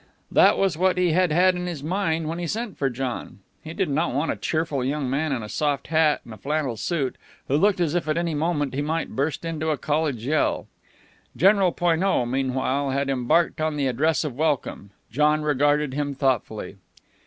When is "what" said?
0.79-0.97